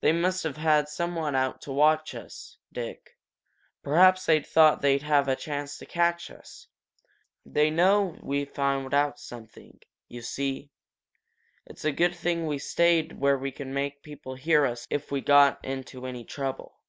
"They 0.00 0.10
must 0.10 0.42
have 0.42 0.56
had 0.56 0.88
some 0.88 1.14
one 1.14 1.36
out 1.36 1.60
to 1.60 1.70
watch 1.72 2.16
us, 2.16 2.58
Dick 2.72 3.16
perhaps 3.80 4.26
they 4.26 4.42
thought 4.42 4.82
they'd 4.82 5.02
have 5.04 5.28
a 5.28 5.36
chance 5.36 5.78
to 5.78 5.86
catch 5.86 6.32
us. 6.32 6.66
They 7.46 7.70
know 7.70 8.14
that 8.16 8.24
we've 8.24 8.50
found 8.50 8.92
out 8.92 9.20
something, 9.20 9.78
you 10.08 10.20
see! 10.20 10.72
It's 11.64 11.84
a 11.84 11.92
good 11.92 12.16
thing 12.16 12.44
we 12.48 12.58
stayed 12.58 13.20
where 13.20 13.38
we 13.38 13.52
could 13.52 13.68
make 13.68 14.02
people 14.02 14.34
hear 14.34 14.66
us 14.66 14.84
if 14.90 15.12
we 15.12 15.20
got 15.20 15.64
into 15.64 16.06
any 16.06 16.24
trouble." 16.24 16.80